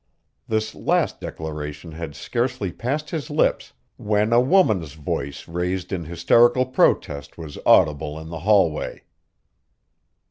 [0.47, 6.65] This last declaration had scarcely passed his lips when a woman's voice raised in hysterical
[6.65, 9.03] protest was audible in the hallway.